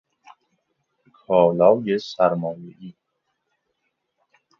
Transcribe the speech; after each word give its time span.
کالای 1.17 1.97
سرمایه 1.99 2.75
ای 2.79 2.93